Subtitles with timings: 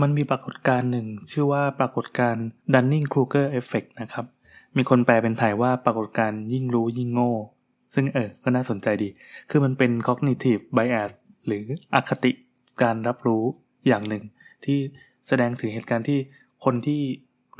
[0.00, 4.26] มันมีปรากฏการณ์หนึ่ง ชื่อว่าปรากฏการณ์ Dunning-Kruger Effect นะครับ
[4.76, 7.32] มีคนแปลเป็นไทยว่าปรากฏการณ์ยิ่งรู้ยิ่งโง่
[7.94, 9.08] ซึ่งเออ ก็น่าสนใจดี
[9.50, 11.10] คือมันเป็น cognitive bias
[11.46, 11.64] หรือ
[11.94, 12.32] อคติ
[12.82, 13.42] การรับรู้
[13.86, 14.24] อย่างหนึ่ง
[14.64, 14.78] ที่
[15.28, 16.18] แสดงถึงเหตุการณ์ที่
[16.64, 17.00] คนที่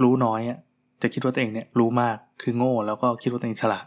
[0.02, 0.58] รู้น้อยอะ
[1.02, 3.86] จะคิดว่าตัวเองเนี่ยรู้มากคือโง่ แล้วก็คิดว่าตัวเองฉลาด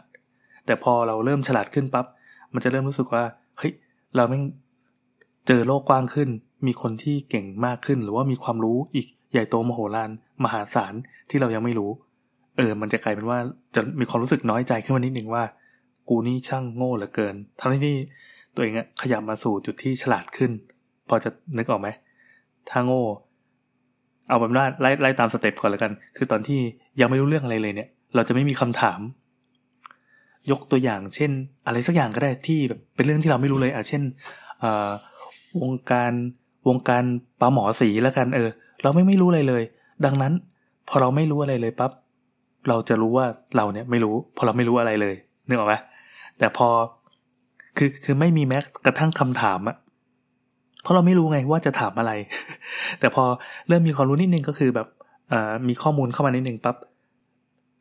[0.66, 2.06] แต่พอเราเริ่มฉลาดขึ้นปับ๊บ
[2.54, 3.24] มันจะเริ่มรู้สึกว่า
[3.58, 3.72] เฮ้ย
[4.16, 4.42] เราไม่ง
[5.46, 6.28] เจอโลกกว้างขึ้น
[6.66, 10.10] มีคนที่เก่งมากขึ้น หรือว่ามีความรู้อีกใหญ่โตมโหฬาร
[10.44, 10.94] มหาศาล
[11.30, 11.90] ที่เรายังไม่รู้
[12.56, 13.38] เออ มันจะกลายเป็นว่า
[13.74, 15.42] จะมีความรู้สึกน้อยใจขึ้นมานิดหนึ่งว่า
[16.08, 17.96] กูนี่ช่างโง่เหลือเกิน ทั้งที่
[18.54, 20.50] ตัวเองอะขยับมาสู่จุดที่ฉลาดขึ้น
[21.08, 21.88] พอจะนึกออกไหม
[22.70, 23.02] ถ้าโง่
[24.28, 26.60] เอาแบบว่าไล่ไล่ตามสเต็ปก่อนแล้วกัน คือตอนที่
[27.00, 29.00] ยังไม่รู้เรื่องอะไรเลยเนี่ย เราจะไม่มีคำถาม
[30.50, 31.30] ยกตัวอย่างเช่น
[31.66, 34.02] อะไรสักอย่างก็ได้ที่แบบเป็นเรื่องที่เราไม่รู้เลยอะเช่น
[35.60, 36.12] วงการ
[36.68, 37.04] วงการ
[37.40, 38.48] ปลาหมอสีแล้วกันเออ
[38.82, 39.62] เราไม่ไม่รู้อะไรเลย
[40.04, 40.32] ดังนั้น
[40.88, 41.90] พอเราไม่รู้อะไรเลยปั๊บ
[42.68, 43.26] เราจะรู้ว่า
[43.56, 45.14] เราเนี่ยไม่รู้ พอเราไม่รู้อะไรเลย
[45.48, 45.74] นึกออกไหม
[46.38, 46.68] แต่พอ
[47.76, 49.76] คือคือไม่มีแม้กระทั่งคำถามอะ
[50.82, 52.12] เพราะเราไม่รู้ไงว่าจะถามอะไร
[53.00, 53.24] แต่พอ
[53.68, 54.88] เริ่มมีความรู้นิดนึงก็คือแบบ
[55.68, 56.76] มีข้อมูลเข้ามานิดนึงปั๊บ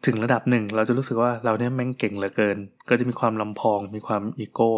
[0.06, 2.58] ถึงระดับหนึ่งเราจะรู้สึกว่าเราเนี่ยแม่งเก่งเหลือเกิน
[2.90, 4.72] ก็จะมีความลำพองมีความอีโก้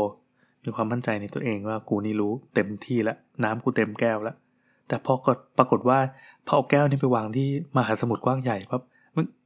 [0.65, 4.35] มีความมั่นใจในตัวเองว่ากูนี่รู้เต็มที่แล้วน้ำกูเต็มแก้วแล้ว
[4.87, 5.99] แต่พอกดปรากฏว่า
[6.45, 8.81] พอเอาแก้วนี้ไปวางที่มหาสมุทรกว้างใหญ่ปั๊บ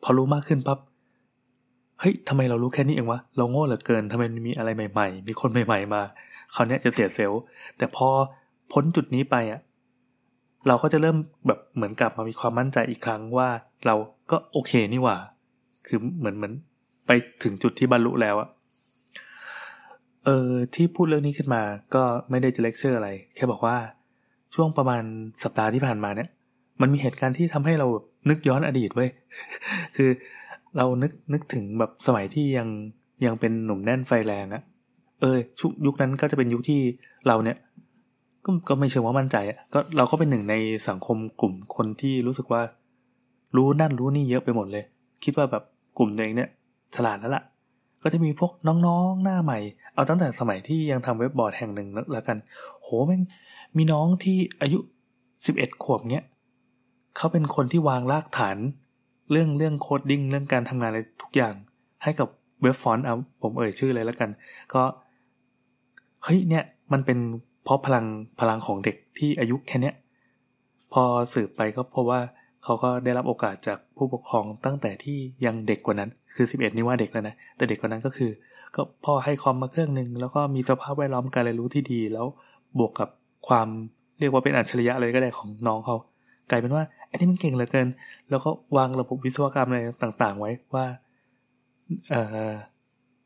[0.04, 0.80] พอรู้มากขึ้นปั๊บ
[2.00, 6.02] เฮ้ยทำไมเรารู้แค่นี้เองวะเราโง่เหลือเกินทำไมมีอะไรใหม่ๆ มีคนใหม่ ๆ มา
[6.54, 7.42] คราวนี้จะเสียเซลล์
[7.78, 8.08] แต่พอ
[8.72, 9.62] พ้นจุดนี้ไปอะ
[10.68, 13.50] เราก็จะเริ่มแบบเหมือนกลับมามีความมั่นใจอีกครั้งว่า
[13.86, 13.96] เรา
[14.32, 15.18] ก็โอเคนี่หว่า
[15.88, 16.54] คือเหมือนเหมือน
[17.08, 17.12] ไป
[17.44, 18.50] ถึงจุดที่บรรลุแล้วอะ
[20.26, 21.62] เออที่พูดเรื่องนี้ขึ้นมา
[21.96, 23.78] ก็ไม่ได้จะเลคเชอร์อะไร แค่บอกว่า
[24.56, 25.04] ช่วงประมาณ
[25.44, 26.30] สัปดาห์ที่ผ่านมาเนี่ย
[26.82, 27.88] มันมีเหตุการณ์ที่ทำให้เรา
[28.30, 29.10] นึกย้อนอดีตเว้ย
[29.96, 30.10] คือ
[30.78, 32.68] เรานึกนึกถึงแบบสมัยที่ยัง
[33.26, 34.64] ยังเป็นหนุ่มแน่นไฟแรงอะ
[35.22, 36.80] เออชุยุคนั้นก็จะเป็นยุคที่
[37.28, 37.58] เราเนี่ย
[38.46, 40.56] ก็ก็ไม่เชิงว่ามั่นใจอะก็เราก็เป็นหนึ่งใน
[40.88, 42.62] สังคมกลุ่มคนที่รู้สึกว่า
[43.56, 44.84] รู้นั่นรู้นี่เยอะไปหมดเลย
[45.24, 45.64] คิดว่าแบบ
[45.98, 46.50] กลุ่มตัวเองเนี่ย
[46.96, 47.44] ฉลาดแล้วล่ะ
[48.08, 48.52] ก็จะมีพวก
[48.88, 49.60] น้องๆหน้าใหม่
[49.94, 52.38] เอาตั้งแต่สมัยที่ยังทำเว็บบอร์ดแห่งหนึ่งแล้วกัน
[52.82, 53.22] โหแม่ง
[53.78, 54.80] มีน้องที่อายุ
[55.46, 56.24] สิบเอ็ดขวบเนี้ย
[57.18, 58.58] เขาเป็นคนที่วางรากฐาน
[59.32, 61.54] เรื่องเรื่อง coding เรื่องการทำงานอะไรทุกอย่าง
[62.04, 62.28] ให้กับ
[62.62, 64.30] เว็บฟอนต์เอาผมเอ่ยชื่อเลยแล้วกัน
[64.74, 64.82] ก็
[66.24, 67.20] เฮ้ยเนี่ยมันเป็น
[67.64, 68.06] เพราะพลัง
[68.40, 69.96] พลังของเด็กที่อายุแค่เนี้ย
[70.94, 72.22] พอสืบไปก็พบว่า
[72.66, 78.32] เขาก็ได้รับโอกาสจากผู้ปกครองตั้งแต่ที่ยังเด็กกว่านั้น คือ 11 นี่ว่าเด็กแล้วนะ แต่เด็กกว่านั้นก็คือ
[78.76, 82.26] ก็พ่อให้คอมมาเครื่องหนึ่งแล้วก็มีสภาพแวดล้อมการเรียนรู้ที่ดี แล้ว
[82.80, 83.10] บวกกับ
[83.48, 83.68] ความ
[84.20, 85.96] เรียกว่าเป็นอัจฉริยะเลยก็ได้ของน้องเขา
[86.50, 87.88] กลายเป็นว่าอันนี้มันเก่งเหลือเกิน
[88.30, 90.86] แล้วก็วางระบบวิศวกรรมอะไรต่างๆ ไว้ว่า
[92.10, 92.52] เอ่อ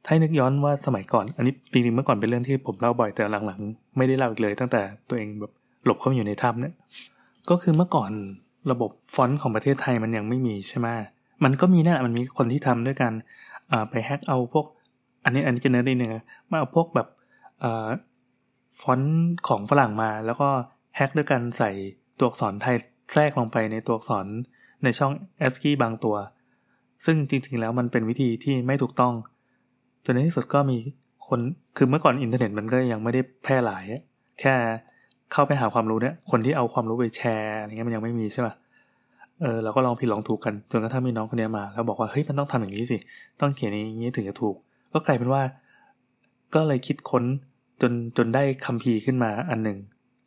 [0.05, 5.51] ถ้านึกย้อนว่าสมัยก่อน อันนี้จริงๆเมื่อก่อนเป็นเรื่องที่ผมเล่าบ่อยแต่หลังๆ ไม่ได้เล่าอีกเลย ตั้งแต่ตัวเองแบบ
[5.85, 6.73] หลบเข้ามาอยู่ในถ้ำเนี่ย
[7.49, 8.11] ก็คือเมื่อก่อน
[8.71, 10.87] ระบบฟอนต์ของประเทศไทยมันยังไม่มีใช่ไหม
[11.43, 13.11] มันก็มีนะมันมีคนที่ทำด้วยกัน
[13.89, 14.65] ไปแฮกเอาพวก
[15.23, 16.11] อันนี้อันนี้จะเนื้อดีหนึ่ง
[16.49, 17.07] มาเอาพวกแบบ
[18.79, 20.49] ฟอนต์ของฝรั่งมา แล้วก็
[20.95, 21.71] แฮกด้วยกันใส่
[22.19, 22.75] ตัวอักษรไทย
[23.13, 24.25] แทรกลงไปในตัวอักษร
[24.83, 25.11] ในช่อง
[25.45, 26.15] ASCII บางตัว
[27.05, 29.13] ซึ่งจริงๆแล้วมันเป็นวิธีที่ไม่ถูกต้อง
[30.05, 30.77] จนในที่สุดก็มี
[31.27, 31.39] คน
[31.77, 33.85] คือเมื่อก่อนอินเทอร์เน็ตมันก็ยังไม่ได้แพร่หลาย
[34.39, 34.55] แค่
[35.31, 38.53] เข้าไปหาความรู้เนี่ยคนที่เอาความรู้ไปแชร์อะไรเงี้ยมันยังไม่มีใช่ป่ะ
[39.41, 42.97] เออเราก็ลองผิดลองถูกกันจนกระทั่งมีน้องคนนี้มา แล้วบอกว่าเฮ้ยมันต้องทำอย่างนี้สิ
[43.41, 44.55] ต้องเขียนอย่างนี้ถึงจะถูก
[44.93, 45.41] ก็กลายเป็นว่า
[46.55, 47.23] ก็เลยคิดค้น
[47.81, 49.77] จนจนได้คัมภีร์ขึ้นมาอันหนึ่ง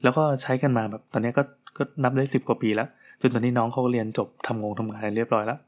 [0.03, 1.43] แล้วก็ใช้กันมาแบบตอนนี้ก็
[1.77, 2.89] ก็นับได้สิบกว่าปีแล้ว
[3.21, 5.59] จนตอนนี้น้องเขาเรียนจบทำงงทำงานเรียบร้อยแล้ว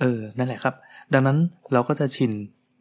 [0.00, 0.74] เออนั่นแหละครับ
[1.12, 1.38] ดังนั้น
[1.72, 2.32] เราก็จะชิน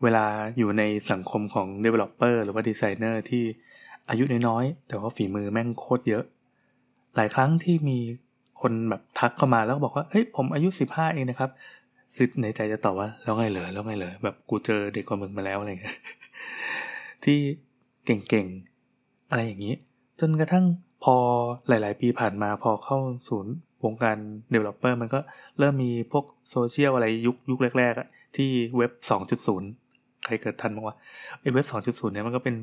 [0.03, 0.25] เวลา
[0.57, 3.43] อยู่ในสังคมของ developer หรือว่า designer ที่
[4.11, 6.23] อายุน้อยๆแต่ว่าฝีมือแม่งโคตรเยอะ
[7.15, 7.97] หลายครั้งที่มี
[8.61, 11.49] คนแบบทักเข้ามาแล้วบอกว่าเฮ้ยผมอายุสิบห้าเองนะครับ
[12.15, 15.97] คือในใจจะตอบว่าแล้วไงเหรอแล้วไงเหรอแบบกูเจอเด็กกว่ามึงมาแล้วอะไรเงี้ย
[17.23, 17.37] ที่
[18.05, 19.75] เก่งๆอะไรอย่างนี้
[20.19, 20.65] จนกระทั่ง
[21.03, 21.15] พอ
[21.67, 22.97] หลาย ๆ ปีผ่านมาพอเข้า
[23.29, 23.53] ศูนย์
[23.85, 24.17] วงการ
[24.53, 25.19] developer มันก็
[25.59, 28.91] เริ่มมีพวกโซเชียลอะไรยุคยุคแรกๆอะที่เว็บ
[29.57, 30.95] 2.0 ใครเกิดทันบ้างวะ
[31.41, 32.55] ไอ้เว็บ 2.0 เนี่ยมันก็เป็น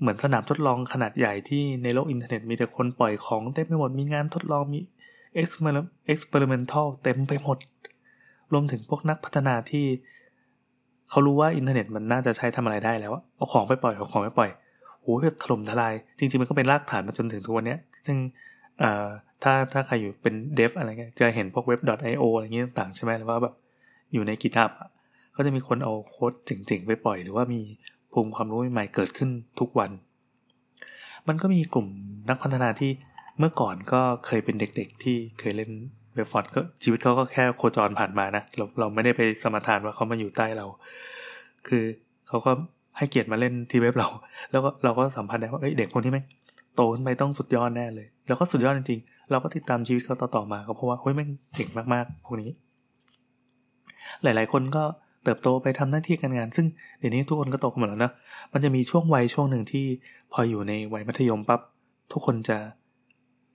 [0.00, 4.80] เหมือนสนามทดลองขนาดใหญ่ที่ในโลกอินเทอร์เน็ตมีแต่คนปล่อยของเต็มไปหมดมีงานทดลองมี
[5.34, 7.58] experimental เต็มไปหมด
[8.52, 9.86] รวมถึงพวกนักพัฒนาที่
[11.10, 14.50] เขารู้ว่าอินเทอร์เน็ตมันน่าจะใช้ทำอะไรได้แล้วเอาของไปปล่อยเอาของไปปล่อย
[15.02, 17.76] โอ้ยแบบถล่มทลาย จริงๆมันก็เป็นรากฐานมาจนถึงทุกวันนี้
[18.06, 18.16] ซึ่ง
[19.42, 21.80] ถ้าถ้าใครอยู่เป็น dev อะไรเงี้ยจะเห็นพวกเว็บ
[22.12, 23.54] .io อะไรเงี้ยต่างๆใช่ไหมแล้วว่าแบบ
[24.12, 24.70] อยู่ใน GitHub
[25.36, 27.60] ก็จะมีคนเอาโค้ดเจ๋งๆ ไปปล่อย หรือว่ามี
[28.12, 29.30] ภูมิความรู้ใหม่เกิดขึ้น
[29.60, 29.90] ทุกวัน
[31.28, 31.86] มันก็มีกลุ่ม
[32.28, 32.90] นักพัฒนาที่
[33.38, 35.70] เมื่อก่อนก็เคยเป็นเด็กๆ ที่เคยเล่น
[36.14, 40.66] เว็บฟอนต์ก็ชีวิตเขาก็แค่โคจรผ่านมานะเราเราไม่ได้ไปสมทานว่าเขามาอยู่ใต้เรา
[41.68, 41.84] คือ
[42.28, 42.52] เขาก็
[42.98, 44.08] ให้เกียรติมาเล่นที่เว็บเรา
[44.50, 46.24] แล้วก็เราก็สัมพันธ์ได้ว่าเด็กคนที่แม่ง
[46.76, 52.50] โตขึ้นไปต้องสุดยอดแน่เลย แล้วก็สุดยอดจริงๆ เราก็ติดตามชีวิตเขาต่อๆมาก็เพราะว่าเฮ้ยแม่งเก่งมากๆ พวกนี้
[54.22, 54.84] หลายๆคนก็
[55.24, 56.66] เติบโตไปทำหน้าที่การงาน ซึ่ง
[56.98, 58.12] เดี๋ยวนี้ทุกคนก็โตกันหมดแล้วนะ
[58.52, 59.86] มันจะมีช่วงวัยช่วงหนึ่งที่
[60.32, 61.60] พออยู่ในวัยมัธยมปั๊บ
[62.12, 62.58] ทุกคนจะ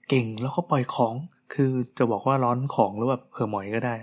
[0.08, 1.14] เก่งแล้วก็ปล่อยของ
[1.54, 3.94] คือจะบอกว่าร้อนของหรือแบบเห่อหมอยก็ได้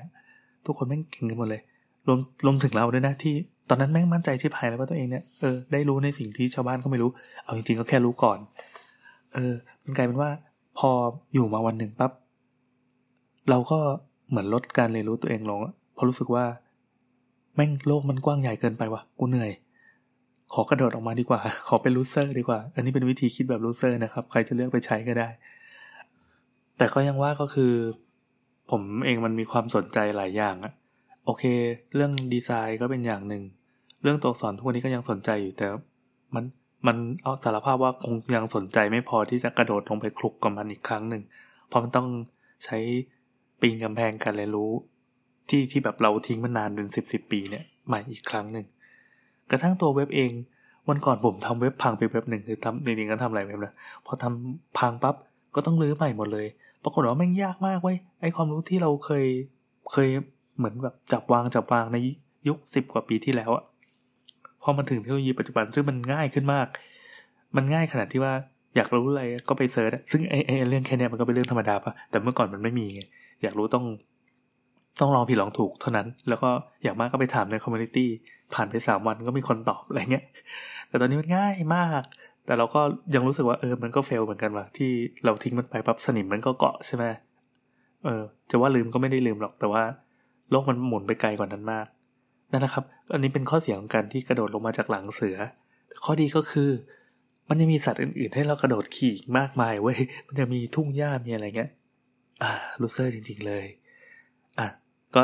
[0.66, 1.62] ทุกคนแม่งเก่งกันหมดเลย
[2.08, 3.36] รวมรวมถึงเราด้วยนะที่
[3.70, 7.10] ตอนนั้นแม่งมั่นใจที่ภายแล้วว่าตัวเองเนี่ยเออได้รู้ในสิ่งที่ชาวบ้านก็ไม่รู้
[7.44, 8.40] เอาจริงๆก็แค่รู้ก่อน
[9.34, 10.30] เออมันกลายเป็นว่า
[10.78, 10.90] พอ
[11.34, 12.12] อยู่มาวันหนึ่งปั๊บ
[13.50, 13.80] เราก็
[14.30, 15.60] เหมือนลดการเรียนรู้ตัวเองลง
[15.94, 16.46] เพราะรู้สึกว่า
[17.56, 19.52] แม่งโลกมันกว้างใหญ่เกินไปวะกูเหนื่อย
[20.54, 25.30] ขอกระโดดออกมาดีกว่า ขอเป็น loser ดีกว่า อันนี้เป็นวิธีคิดแบบ loser นะครับ ใครจะเลือกไปใช้ก็ได้
[26.78, 27.74] แต่ก็ยังว่าก็คือ
[28.72, 30.74] ผมเองมันมีความสนใจหลายอย่างอะ
[31.26, 31.44] โอเค
[31.96, 33.44] เรื่องดีไซน์ก็เป็นอย่างหนึ่ง
[34.04, 35.68] เรื่องตัวอักษรทุกวันนี้ก็ยังสนใจอยู่แต่
[36.36, 36.44] มัน
[36.88, 41.24] มันเอาสารภาพว่าคงยังสนใจไม่พอที่จะกระโดดลงไปคลุกกับมันอีกครั้งหนึ่ง
[41.68, 42.08] เพราะมันต้อง
[42.66, 42.78] ใช้
[43.62, 44.72] ปีนกำแพงการเรียนรู้
[45.50, 48.66] ที่ที่แบบเราทิ้งมันนานเป็นสิบสิบปีเนี่ยใหม่อีกครั้งหนึ่ง
[49.52, 50.32] กระทั่งตัวเว็บเอง
[50.90, 53.74] วันก่อนผมทำเว็บพังไปเว็บหนึ่งคือทำจริงๆก็ทำอะไรเว็บนะ
[54.06, 55.16] พอทำพังปั๊บ
[55.56, 56.48] ก็ต้องรื้อใหม่หมดเลย
[56.84, 59.26] ปรากฏว่าแม่งยากมากเว้ยไอความรู้ที่เราเคย
[59.92, 60.10] เคย
[60.58, 61.98] เหมือนแบบจับวางจับวางใน
[62.48, 63.64] ยุคสิบกว่าปีที่แล้วอะ
[64.62, 66.68] พอมาถึงเทคโนโลยีปัจจุบันซึ่งมันง่ายขึ้นมาก
[67.56, 68.34] มันง่ายขนาดที่ว่า
[68.76, 73.02] อยากรู้อะไรก็ไป search ซึ่งไอไอเรื่องแค่นี้มันก็เป็นเรื่องธรรมดาปะแต่เมื่อก่อนมันไม่มีไง
[73.44, 73.86] อยากรู้ต้อง
[75.00, 76.50] ต้องลองผิดลองถูกเท่านั้น แล้วก็
[76.84, 78.10] อยากมากก็ไปถามใน community
[78.54, 80.26] ผ่านไปสามวันก็มีคนตอบอะไรเงี้ย
[80.88, 82.02] แต่ตอนนี้มันง่ายมาก
[82.46, 82.82] แต่เราก็
[83.16, 84.92] ยังรู้สึกว่าเออมันก็ fail เหมือนกันว่ะที่
[85.26, 87.06] เราทิ้งมันไปปั๊บสนิมมันก็เกาะใช่ไหม
[88.04, 89.84] เออจะว่าลืมก็ไม่ได้ลืมหรอกแต่ว่า
[90.52, 91.86] โลกมันหมุนไปไกลกว่านั้นมาก
[92.52, 95.38] นั่นนะครับ อันนี้เป็นข้อเสียของการที่กระโดดลงมาจากหลังเสือ
[96.04, 96.70] ข้อดีก็คือ
[97.50, 99.98] มันยังมีสัตว์อื่นๆ ให้เรากระโดดขี่มากมายเว้ย
[100.28, 101.72] มันจะมีทุ่งหญ้ามีอะไรเงี้ย
[102.44, 102.52] อ่า
[102.82, 103.66] loser จริง ๆ เลย
[104.60, 104.68] อะ
[105.16, 105.24] ก็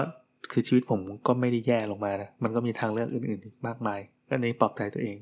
[0.52, 4.00] คือชีวิตผมก็ไม่ได้แย่ลงมานะ มันก็มีทางเลือกอื่นๆมากมาย
[4.30, 5.18] ก็ในปลอบใจตัวเอง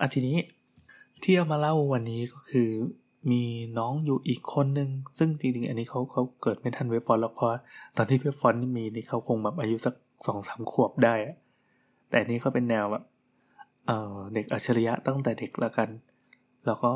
[0.00, 0.36] อะทีนี้
[1.22, 2.70] ที่เอามาเล่าวันนี้ก็คือ
[3.30, 3.42] มี
[3.78, 7.50] น้องอยู่อีกคนนึง ซึ่งจริงๆ อันนี้เขาเขาเกิดไม่ทันเว็บฟอนต์หรอกเพราะ
[7.96, 9.94] ตอนที่เว็บฟอนต์มีนี่เขาคงแบบอายุสัก
[10.26, 11.36] สองสามขวบได้อะ
[12.10, 13.04] แต่นี้เขาเป็นแนวแบบ
[13.86, 15.88] เเด็กอัจฉริยะตั้งแต่เด็กแล้วกัน
[16.66, 16.92] แล้วก็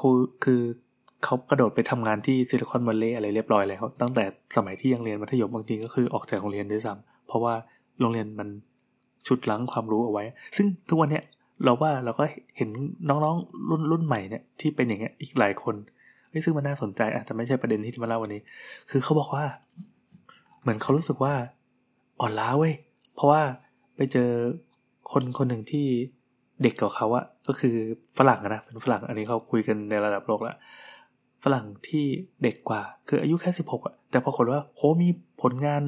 [0.00, 0.10] ครู
[0.44, 0.62] คือ
[1.24, 4.24] เขากระโดดไปทำงานที่ซิลิคอนวัลเลย์อะไรเรียบร้อยแล้วตั้งแต่
[4.56, 7.54] สมัยที่ยังเรียนมัธยมบางทีก็คือออกจากโรงเรียนด้วยซ้ำเพราะว่า
[8.00, 8.48] โรงเรียนมัน
[9.26, 10.24] ชุดลังความรู้เอาไว้
[10.56, 11.24] ซึ่งทุกวันเนี้ย
[11.64, 12.24] เราว่าเราก็
[12.56, 12.68] เห็น
[13.08, 15.74] น้องๆรุ่นรุ่นใหม่เนี่ยที่เป็นอย่างเงี้ยอีกหลายคน
[16.44, 18.40] ซึ่งมันน่าสนใจอะแต่ไม่ใช่ประเด็นที่จะมาเล่าวันนี้
[18.90, 19.44] คือเขาบอกว่า
[20.62, 21.34] เหมือนเขารู้สึกว่า
[22.20, 22.74] อ่อนล้าเว้ย
[23.14, 23.42] เพราะว่า
[23.96, 24.30] ไปเจอ
[25.12, 25.86] คนคนหนึ่งที่
[26.62, 27.74] เด็กกว่าเขาอะก็คือ
[28.18, 30.56] ฝรั่งนะเป็นฝรั่งอันนี้เขาคุยกันในระดับโลกแล้ว
[31.44, 32.04] ฝรั่งที่
[32.42, 35.08] เด็กกว่า คืออายุแค่สิบหกอะแต่พอคนว่าโหมี
[35.42, 35.82] ผลงาน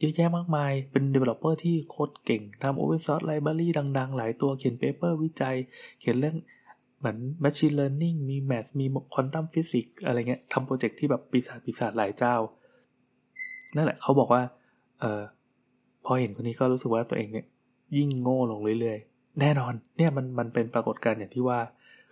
[0.00, 5.56] เยอะแยะมากมาย เป็น developer ที่โคตรเก่งทำ open source library ดัง ๆ หลายตัวเขียน paper วิจัย
[6.00, 6.36] เขียนเรื่อง
[6.98, 12.34] เหมือน machine learning มี math มี quantum physics อะไรเงี้ยทำโปรเจกต์ที่แบบปีศาจปีศาจหลายเจ้า
[13.76, 14.42] นั่นแหละเขาบอกว่า
[15.00, 15.22] เออ
[16.04, 17.46] พอเห็นคนนี้ก็รู้สึกว่าตัวเองเนี่ย
[17.96, 21.58] ยิ่งโง่ลงเรื่อยๆ แน่นอน เนี่ยมันมันเป็นปรากฏการณ์อย่างที่ว่า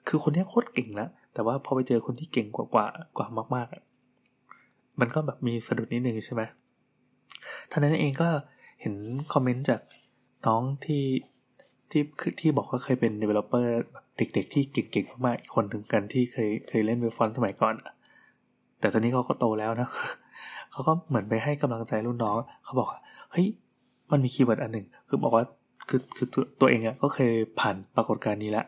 [0.09, 2.87] คือคนนี้โคตรเก่งแล้ว แต่ว่าพอไปเจอคนที่เก่งกว่ากว่า
[3.17, 6.43] กว่ามากๆ มันก็แบบมีสะดุดนิดนึงใช่ไหม
[7.71, 8.29] ท่านั้นเองก็
[8.81, 8.95] เห็น
[9.33, 9.81] comment จาก
[10.47, 11.05] น้องที่
[11.91, 12.03] ที่
[12.41, 13.67] ที่บอกว่าเคยเป็น developer
[14.17, 17.75] เด็กๆ ที่เก่งๆมากๆอีกคนถึงกันที่เคยเคยเล่นเว็บฟอนต์สมัยก่อน
[18.81, 19.89] แต่ตอนนี้เขาก็โตแล้วนะ
[20.73, 23.01] เขาก็เหมือนไปให้กำลังใจรุ่นน้องเขาบอกว่า
[23.33, 23.47] เฮ้ย
[24.13, 25.45] มันมี keyword อันหนึ่งคือบอกว่า
[25.89, 26.27] คือคือ
[26.61, 28.67] ตัวเองอะก็เคยผ่านปรากฏการณ์นี้แล้ว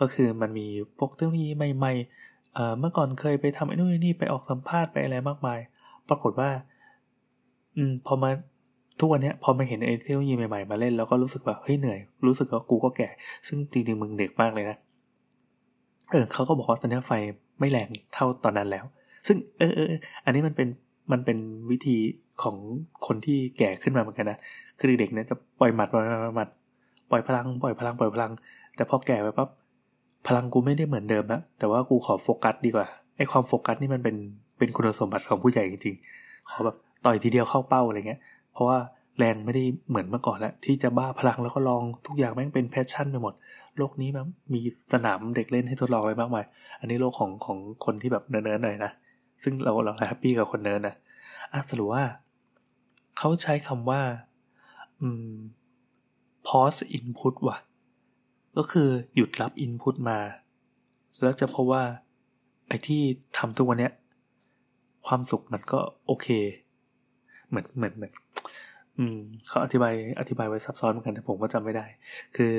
[0.00, 0.66] ก็คือมันมี
[0.98, 5.58] พวกเทคโนโลยีใหม่ๆเมื่อก่อนเคยไปทำไอ้นู่นนี่ไปออกสัมภาษณ์ไปอะไรมากมาย
[6.08, 6.50] ปรากฏว่า
[7.76, 8.30] อืมพอมา
[9.00, 13.08] ทุกวันนี้พอมาเห็นไอ้เทคโนโลยีใหม่ๆมาเล่นแล้วก็รู้สึกแบบเฮ้ยเหนื่อย รู้สึกว่ากูก็แก่
[13.48, 14.76] ซึ่งจริงๆมึงเด็กมากเลยนะ
[16.10, 17.12] เออเขาก็บอกว่าตอนนี้ไฟ
[17.60, 18.84] ไม่แรงเท่าตอนนั้นแล้ว
[19.26, 19.90] ซึ่งเออเออ
[20.24, 20.68] อันนี้มันเป็น
[21.12, 21.38] มันเป็น
[21.70, 21.96] วิธี
[22.42, 22.56] ของ
[23.06, 24.38] คนที่แก่ขึ้นมาเหมือนกันนะ
[24.78, 26.04] คือเด็กๆเนี่ยจะปล่อยหมัดปล่อย
[26.36, 26.48] หมัด
[27.10, 28.32] ปล่อยพลัง ปล่อยพลัง ปล่อยพลัง
[28.76, 29.48] แต่พอแก่ไปปั๊บ
[30.26, 32.86] พลังกูไม่ได้เหมือนเดิมนะแต่ว่ากูขอโฟกัสดีกว่า
[33.16, 34.16] ไอ้ความโฟกัสนี่มันเป็น
[34.58, 38.20] เป็นคุณสมบัติของผู้ใหญ่จริงๆขอแบบต่อยทีเดียวเข้าเป้าอะไรเงี้ย
[38.52, 38.78] เพราะว่า
[39.18, 43.34] แรงไม่ได้เหมือนเมื่อก่อนแล้ว ที่จะบ้าพลังแล้วก็ลองทุกอย่างแม่งเป็น passion ไปหมด
[43.78, 44.24] โลกนี้มัน
[44.54, 44.60] มี
[44.92, 46.44] สนามเด็กเล่นให้ทดลองไปมากมาย
[46.80, 48.92] อันนี้โลกของของคนที่แบบเนิร์ดๆหน่อยนะ
[49.42, 50.94] ซึ่งเราเรา happy กับคนเนิร์ดนะ
[51.52, 52.04] อะสรุปว่า
[53.18, 54.00] เขาใช้คำว่า
[55.00, 55.32] อืม
[56.46, 57.56] pause input ว่ะ
[58.56, 60.18] ก็คือหยุดรับ input มา
[61.22, 61.84] แล้วจะพบว่า
[62.68, 63.02] ไอ้ที่
[63.38, 63.92] ทำทุกวันเนี้ย
[65.06, 66.26] ความสุขมันก็โอเค
[67.48, 68.12] เหมือนเหมือนเหมือน
[68.98, 71.86] อืมเขาอธิบายอธิบายไว้ซับซ้อนเหมือนกันแต่ผมก็จำไม่ได้
[72.36, 72.54] คือ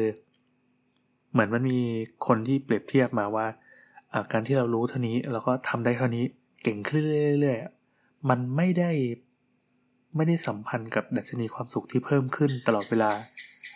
[1.31, 1.79] เหมือนมันมี
[2.27, 3.47] คนที่เปรียบเทียบมาว่า
[4.31, 6.23] การที่เรารู้เท่านี้แล้วก็ทำได้เท่านี้
[6.63, 7.03] เก่งขึ้น
[7.39, 8.91] เรื่อยๆมันไม่ได้
[10.15, 13.11] ไม่ได้สัมพันธ์กับดัชนีความสุขที่เพิ่มขึ้นตลอดเวลา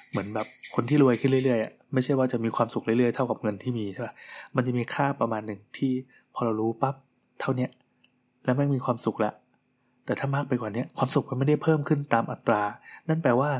[0.09, 4.13] เหมือนแบบคนที่รวยขึ้นเรื่อยๆ ไม่ใช่ว่าจะมีความสุขเรื่อยๆ เท่ากับเงินที่มีใช่ป่ะ
[4.55, 5.91] มันจะมีค่าประมาณหนึ่งที่
[6.33, 6.95] พอเรารู้ปั๊บ
[7.39, 7.69] เท่าเนี้ย
[8.43, 9.31] แล้วไม่มีความสุขละ
[10.05, 12.63] แต่ถ้ามากไปกว่านี้ความสุขมันไม่ได้เพิ่มขึ้นตามอัตรา
[13.09, 13.51] นั่นแปลว่า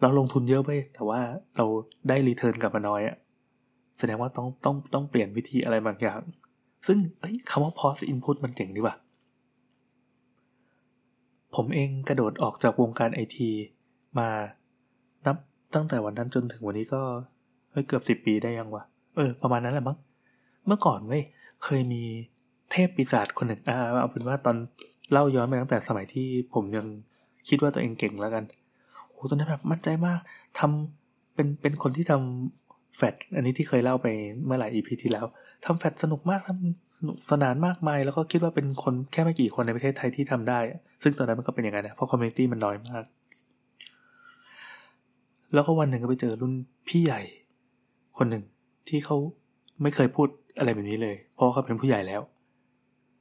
[0.00, 1.20] เราลงทุนเยอะไปแต่ว่า
[1.56, 1.66] เรา
[2.08, 3.16] ได้รีเทิร์นกลับมาน้อยอะ
[3.98, 6.20] แสดงว่าต้องต้องต้องเปลี่ยนวิธีอะไรบางอย่าง
[6.86, 6.98] ซึ่ง
[7.50, 8.94] คำว่า pause input มันเจ๋งดีว่ะ
[11.54, 13.50] ผมเองกระโดดออกจากวงการไอที
[14.18, 14.28] มา
[15.74, 17.00] ตั้งแต่วันนั้นจนถึงวันนี้ก็
[17.70, 18.84] เฮ้ยเกือบสิบปีได้ยังวะ
[19.16, 19.96] เออ ประมาณนั้นแหละมั้ง
[20.66, 21.22] เมื่อก่อนเว้ย
[21.64, 22.02] เคยมี
[22.70, 24.56] เทพปีศาจคนหนึ่งอ่าเอาเป็นว่าตอน
[25.12, 26.86] เล่าย้อนไปตั้งแต่สมัยที่ผมยัง
[27.48, 28.44] คิดว่าตัวเองเก่งแล้วกัน
[29.10, 30.20] โอ้ตอนนั้นแบบมั่นใจมาก
[30.58, 34.06] ทำเป็นเป็นคนที่ทำแฟดอันนี้ที่เคยเล่าไป
[34.44, 35.26] เมื่อหลายอีพีที่แล้ว
[35.64, 40.58] ทำแฟดสนุกมากทำสนุกสนานมากมาย แล้วก็คิดว่าเป็นคนแค่ไม่กี่คนในประเทศไทยที่ทำได้
[41.02, 43.04] ซึ่งตอนนั้นมันก็เป็นอย่างนั้นนะเพราะคอมมูนิตี้มันน้อยมาก
[45.54, 46.52] แล้วก็วันหนึ่งก็ไปเจอรุ่น
[46.88, 47.20] พี่ใหญ่
[48.18, 48.44] คนหนึ่ง
[48.88, 49.16] ที่เขา
[49.82, 50.28] ไม่เคยพูด
[50.58, 52.20] อะไรแบบนี้เลย เพราะเขาเป็นผู้ใหญ่แล้ว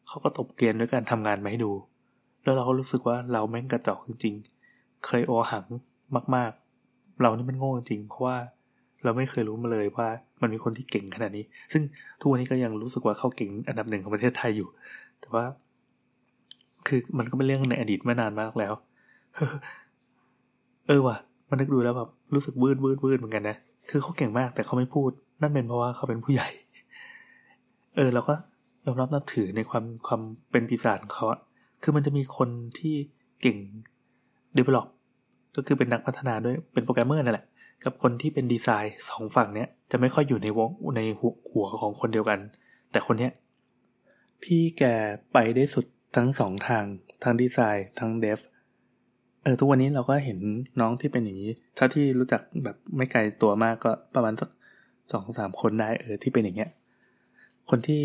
[0.08, 1.72] เขาก็ตบเกลียนด้วยการทำงานมาให้ดู
[2.44, 4.34] แล้วเราก็รู้สึกว่าเราแม่งกระจอกจริง
[4.70, 5.66] ๆ เคยโอหัง
[6.36, 6.52] มาก
[6.86, 8.38] ๆ เรานี่มันโง่จริง เพราะว่า
[9.04, 10.08] เราไม่เคยรู้มาเลยว่า
[10.42, 11.84] มันมีคนที่เก่งขนาดนี้ ซึ่ง
[12.20, 14.70] ทุกวันนี้ก็ยังรู้สึกว่าเขาเก่งอันดับหนึ่งของประเทศไทยอยู่
[15.22, 15.46] แต่ว่า
[16.88, 18.74] คือมันก็เป็นเรื่องในอดีตไม่นานมากแล้ว
[20.88, 21.18] เออว่ะ
[21.51, 23.58] มันนึกดูแล้วแบบรู้สึกวืดวืดวืดเหมือนกันนะ
[23.89, 26.50] คือเขาเก่งมากแต่เขาไม่พูด นั่นเป็นเพราะว่าเขาเป็นผู้ใหญ่
[27.96, 28.34] เออเราก็
[28.86, 31.39] ยอมรับนับถือในความความเป็นปีศาจของเขาอะ
[31.84, 32.96] คือมันจะมีคนที่
[33.41, 33.58] เก่ง
[34.58, 34.88] develop
[35.55, 37.46] ก็คือเป็นนักพัฒนาด้วยเป็นโปรแกรมเมอร์นั่นแหละ
[37.84, 42.39] กับคนที่เป็นดีไซน์สองฝั่งเนี้ยจะไม่ค่อยอยู่ในวงในหัวหัวของคนเดียวกัน
[42.91, 43.31] แต่คนเนี้ย
[44.43, 44.84] พี่แก
[45.34, 46.84] ไปได้สุดทั้งสองทาง
[47.24, 48.39] ทั้งดีไซน์ทั้งเดฟ
[49.44, 50.38] เออทุกวันนี้เราก็เห็น
[50.80, 54.50] น้องที่เป็นอย่างนี้ ถ้าที่รู้จักแบบไม่ไกลตัวมากก็ประมาณสัก
[55.12, 56.70] สองสามคนได้เออที่เป็นอย่างเงี้ย
[57.70, 58.02] คนที่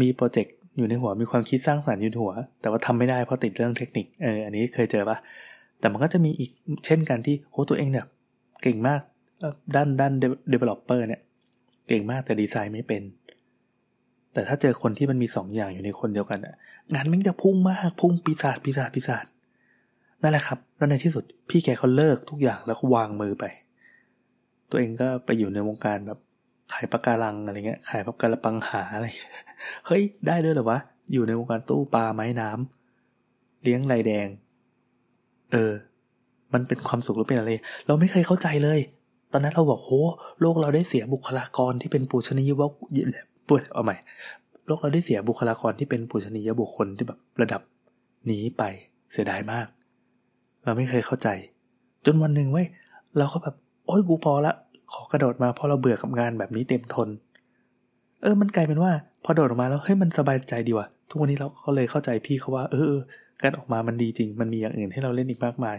[0.00, 5.16] มีโปรเจกต์อยู่ในหัวมีความคิดสร้างสรรค์อยู่หัว แต่ว่าทำไม่ได้เพราะติดเรื่องเทคนิคเอออันนี้เคยเจอปะ
[5.80, 6.50] แต่มันก็จะมีอีก
[6.86, 8.06] เช่นกันที่โหตัวเองเนี่ย
[8.62, 9.00] เก่งมาก
[9.74, 10.12] ด้านด้าน
[10.52, 11.22] developer เนี่ย
[11.88, 13.02] เก่งมากแต่ดีไซน์ไม่เป็น
[14.32, 16.54] แต่ถ้าเจอคนที่มันมีสองอย่างอยู่ในคนเดียวกันอะ
[16.94, 19.24] งานมันจะพุ่งมากพุ่งปีศาจปีศาจปีศาจ
[20.22, 23.44] นั่นแหละครับแล้วในที่สุดพี่แกเขาเลิกทุกอย่างแล้วก็วางมือไป
[24.70, 26.18] ตัวเองก็ไปอยู่ในวงการแบบ
[26.72, 29.06] ขายปะการังอะไรเงี้ยขายปะการปังหาอะไร
[29.86, 30.78] เฮ้ยได้ด้วยเหรอวะ
[31.12, 34.28] อยู่ในวงการตู้ปลาไม้น้ำเลี้ยงไรแดง
[35.52, 35.72] เออ
[36.52, 37.50] มันเป็นความสุขหรือเป็นอะไร
[37.86, 38.80] เราไม่เคยเข้าใจเลย
[39.32, 39.90] ตอนนั้นเราบอกโห
[40.40, 42.72] โลกเราได้เสียบุคลากรที่เป็นปูชนียบุค
[43.48, 43.96] ปุดเอาใหม่
[44.66, 47.60] โลกเราได้เสียบุคลากรที่เป็นปูชนียบุคคลที่แบบระดับ
[48.30, 48.62] นี้ไป
[49.12, 49.66] เสียดายมาก
[50.64, 51.28] เราไม่เคยเข้าใจ
[52.04, 52.66] จนวันหนึ่งเว้ย
[53.18, 53.54] เราก็แบบ
[53.86, 54.52] โอ้ยกูพอละ
[54.92, 57.08] ขอกระโดดมาเพราะเราเบื่อกับงานแบบนี้เต็มทน
[58.22, 58.92] เออ มันกลายเป็นว่า
[59.24, 62.94] พอโดดออกมาแล้วเฮ้ยมันสบายใจดีว่ะ ทุกวันนี้เราก็เลยเข้าใจพี่เขาว่า เออ
[63.42, 65.78] การออกมามันดีจริง มันมีอย่างอื่นให้เราเล่นอีกมากมาย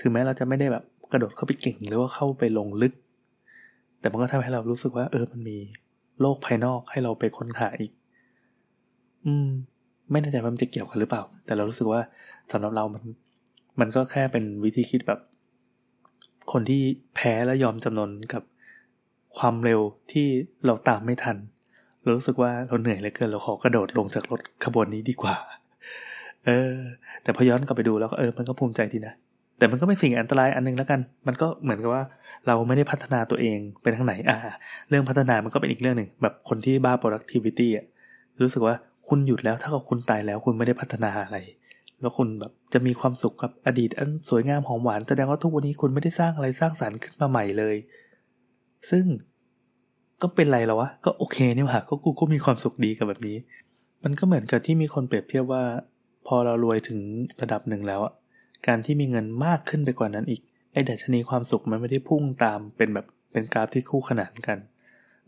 [0.00, 2.92] ถึงแม้เราจะไม่ได้แบบกระโดดเข้าไปเก่งหรือว่าเข้าไปลงลึก
[4.00, 5.58] แต่มันก็ทำให้เรารู้สึกว่า เออ มันมี
[6.20, 7.92] โลกภายนอกให้เราไปค้นหาอีก
[9.26, 9.48] อืม
[10.10, 12.00] ไม่แน่ใจว่ามันจะเกี่ยวกันหรือเปล่า แต่เรารู้สึกว่า
[12.52, 13.02] สำหรับเรามัน
[13.80, 15.20] มันก็แค่เป็นวิธีคิดแบบ
[16.52, 16.82] คนที่
[17.14, 18.42] แพ้และยอมจำนนกับ
[19.38, 19.80] ความเร็ว
[20.12, 20.26] ที่
[20.66, 21.36] เราตามไม่ทัน
[22.02, 25.34] เรารู้สึกว่าเราเหนื่อยเหลือเกินเราขอกระโดดลงจากรถขบวนนี้ดีกว่า
[26.46, 26.74] เออ
[27.22, 29.14] แต่พอย้อนกลับไปดูแล้วก็เออ มันก็ภูมิใจดีนะ
[29.58, 32.04] แต่มันก็เป็นสิ่งอันตรายอันนึงแล้วกัน มันก็เหมือนกับว่า
[32.46, 34.38] เราไม่ได้พัฒนาตัวเองไปทางไหน อ่า
[34.88, 37.86] เรื่องพัฒนามันก็เป็นอีกเรื่องหนึ่งแบบคนที่บ้า productivity อะ
[38.42, 38.74] รู้สึกว่า
[39.08, 41.38] คุณหยุดแล้วถ้ากับคุณตายแล้วคุณไม่ได้พัฒนาอะไร
[42.00, 47.76] แล้วคุณแบบจะมีความสุขกับอดีตอันสวยงามหอมหวานแสดงว่าทุกวันนี้คุณไม่ได้สร้างอะไรสร้างสารรค์ขึ้นมาใหม่เลย
[48.90, 49.04] ซึ่ง
[50.22, 53.36] ก็เป็นไรแล้ววะ ก็โอเคนี่หว่าก็กูก็มีความสุขดีกับแบบนี้
[54.04, 55.62] มันก็เหมือนกับที่มีคนเปรียบเทียบว่า
[56.26, 57.00] พอเรารวยถึง
[57.42, 58.12] ระดับหนึ่งแล้วอะ
[58.66, 60.40] การที่มีเงินมากขึ้นไปกว่านั้นอีก
[60.72, 64.58] ไอ้ดัชนีความสุขมันไม่ได้พุ่งตามเป็นแบบเป็นกราฟที่คู่ขนานกัน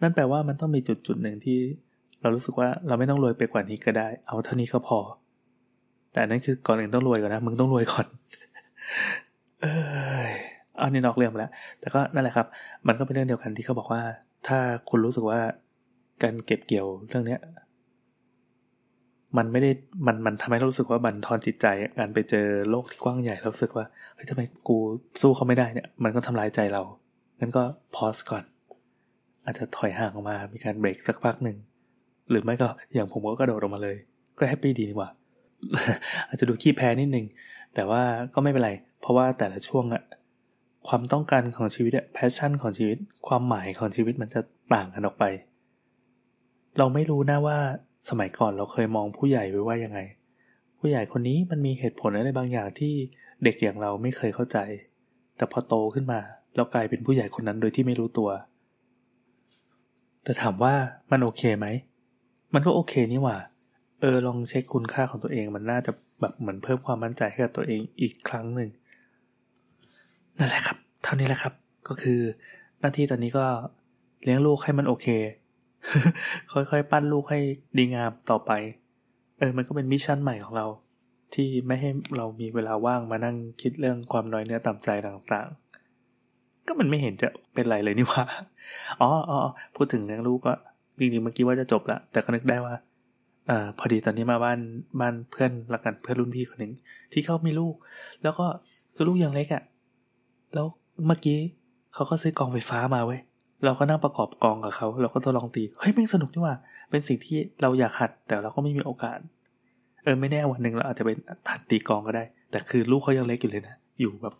[0.01, 1.59] นั่นแปลว่ามันต้องมีจุดจุดหนึ่งที่
[2.21, 4.99] เรารู้สึกว่าเราไม่ต้องรวยไปกว่านี้ก็ได้ เอาเท่านี้ก็พอ
[6.13, 8.07] แต่นั่นคือก่อนอื่นต้องรวยก่อนนะ มึงต้องรวยก่อน
[9.61, 9.67] เอ
[10.23, 10.27] อ
[10.81, 11.51] อันนี้นอกเรื่องแล้ว
[11.81, 12.47] แต่ก็นั่นแหละครับ
[12.87, 14.03] มันก็เป็นเรื่องเดียวกันที่เขาบอกว่า
[14.49, 14.59] ถ้า
[14.91, 15.41] คุณรู้สึกว่า
[16.23, 17.41] การเก็บเกี่ยวเรื่องเนี้ย
[19.37, 19.71] มันไม่ได้
[20.07, 21.67] มันมันทำให้เรารู้สึกว่าบันทอนจิตใจ
[21.99, 24.77] การไปเจอโลกที่กว้างใหญ่เราสึกว่าเฮ้ยทำไมกู
[25.21, 26.83] สู้เขาไม่ได้เนี่ย มันก็ทำลายใจเรา
[27.41, 27.63] งั้นก็
[27.95, 28.45] pause ก่อน
[29.45, 31.57] อาจจะถอยห่างออกมา มีการเบรกสักพักหนึ่ง
[32.31, 33.97] หรือไม่ก็อย่างผมก็กระโดดออกมาเลย
[34.39, 35.09] ก็ happy ดีดีกว่า
[36.29, 37.27] อาจจะดูขี้แพ้นิดนึง
[37.75, 38.03] แต่ว่า
[38.35, 40.03] ก็ไม่เป็นไร เพราะว่าแต่ละช่วงอะ
[40.89, 44.41] ความต้องการของชีวิตอะ passion ของชีวิต ความหมายของชีวิตมันจะ
[44.75, 45.25] ต่างกันออกไป
[46.79, 47.59] เราไม่รู้นะว่า
[48.11, 50.01] สมัยก่อนเราเคยมองผู้ใหญ่ไว้ว่ายังไง
[50.79, 52.95] ผู้ใหญ่คนนี้มันมีเหตุผลอะไรบางอย่างที่
[53.45, 54.59] เด็กอย่างเราไม่เคยเข้าใจ
[55.37, 56.21] แต่พอโตขึ้นมา
[56.57, 58.31] เรากลายเป็นผู้ใหญ่คนนั้นโดยที่ไม่รู้ตัว
[60.25, 60.75] แต่ถามว่า
[61.11, 61.67] มันโอเคไหม
[62.55, 63.37] มันก็โอเคนี่หว่า
[64.03, 68.71] เออลองเช็คคุณค่าของตัวเอง มันน่าจะแบบเหมือนเพิ่มความมั่นใจให้กับตัวเองอีกครั้งหนึ่ง
[70.39, 71.55] นั่นแหละครับ เท่านี้แหละครับ
[71.89, 72.21] ก็คือ
[72.81, 73.45] หน้าที่ตอนนี้ก็
[74.23, 75.07] เลี้ยงลูกให้มันโอเค
[76.53, 77.41] ค่อยๆปั้นลูกให้
[77.77, 78.51] ดีงามต่อไป
[79.39, 80.67] เออ มันก็เป็น mission ใหม่ของเรา
[81.35, 88.25] ที่ไม่ให้เรามีเวลาว่างมานั่งคิดเรื่องความน้อยเนื้อต่ำใจต่างๆ ก็มันไม่เห็นจะเป็นไรเลยนี่ว่า
[89.01, 89.39] อ๋ออ๋อ
[89.77, 90.55] พูดถึงเรื่องลูกก็
[90.99, 92.75] จริงๆเมื่อกี้ว่าจะจบละแต่ก็นึกได้ว่า
[93.51, 94.59] อ่าพอดีตอนนี้มาบ้าน
[95.01, 96.73] บ้านเพื่อนละกันเพื่อนรุ่นพี่คนหนึ่ง
[97.13, 97.75] ที่เขามีลูก
[98.23, 98.47] แล้วก็
[98.95, 99.63] คือลูกยังเล็กอะ่ะ
[100.55, 100.67] แล้ว
[101.07, 101.39] เมื่อกี้
[101.95, 103.21] เขาก็ซื้อกลองไฟฟ้ามาเว้ย
[103.65, 106.57] เราก็นั่งประกอบกลองกับเขาเราก็ทดลองตีเฮ้ยแม่งสนุกนี่ว่า
[106.91, 109.19] เป็นสิ่งที่เราอยากหัด แต่เราก็ไม่มีโอกาส
[110.05, 111.17] เออไม่แน่วันหนึ่งเราอาจจะเป็น
[111.51, 114.35] หัดตีกองก็ได้ แต่คือลูกเขายังเล็กอยู่เลยนะอยู่แบบ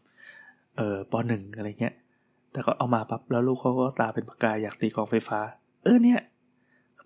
[0.77, 1.95] เออปหนึ่งอะไรเงี้ย
[2.53, 5.39] แต่ก็เอามาปั๊บแล้วลูกเขาก็ตาเป็นประกายอยากตีกองไฟฟ้า
[5.85, 6.21] เออเนี่ย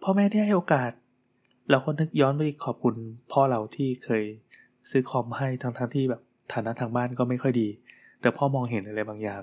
[0.03, 0.91] พ่อแม่ที่ให้โอกาส
[1.71, 2.95] เราก็นึกย้อนไปขอบคุณ
[3.33, 4.25] พ่อเราที่เคย
[4.91, 7.69] ซื้อคอมให้ทั้งทงที่แบบฐานะทางบ้านก็ไม่ค่อยดี
[8.21, 9.43] แต่พ่อมองเห็นอะไรบางอย่าง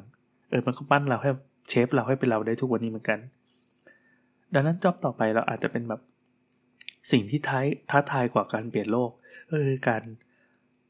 [0.50, 1.30] เออมันก็ปั้นเราให้
[1.70, 3.20] เชฟเราให้เป็นเราได้ทุกวันนี้เหมือนกัน
[4.54, 6.02] ดังนั้นจอบต่อไปเราอาจจะเป็นแบบ
[7.12, 9.12] สิ่งที่ท้ายท้าทายกว่าการเปลี่ยนโลก
[9.50, 10.04] เออการ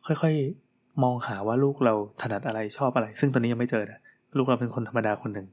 [0.06, 4.00] ค่อยๆมองหาว่าลูกเราถนัดอะไรชอบอะไร ซึ่งตอนนี้ยังไม่เจอนะ
[4.38, 5.48] ลูกเราเป็นคนธรรมดาคนหนึ่ง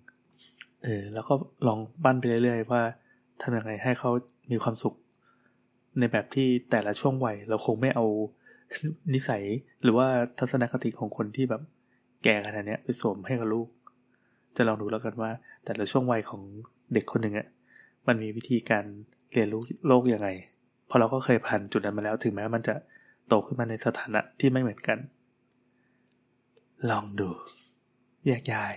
[0.84, 1.34] เออแล้วก็
[1.66, 2.82] ลองปั้นไปเรื่อยๆว่า
[3.42, 4.10] ทำยังไงให้เขา
[4.50, 4.94] มีความสุข
[5.98, 8.06] ในแบบที่แต่ละช่วงวัยเราคงไม่เอา
[9.14, 9.42] นิสัย
[9.82, 10.06] หรือว่า
[10.38, 11.62] ทัศนคติของคนที่แบบ
[12.24, 13.68] แก่ขนาดนี้ไปสวมให้กับลูก
[14.56, 15.30] จะลองดูแล้วกันว่า
[15.64, 16.42] แต่ละช่วงวัยของ
[16.92, 17.46] เด็กคนหนึ่งอะ
[18.06, 18.84] มันมีวิธีการ
[19.32, 20.28] เรียนรู้โลกยังไง
[20.90, 22.74] พราะเราก็เคยผ่านจุดนั้นมาแล้วถึงแม้มันจะ
[23.28, 24.98] โตขึ้นมาในสถานะที่ไม่เหมือนกัน
[26.90, 27.28] ลองดู
[28.26, 28.74] แยกย้าย